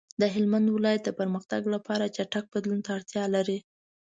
[0.21, 3.59] د هلمند ولایت د پرمختګ لپاره چټک بدلون ته اړتیا لري.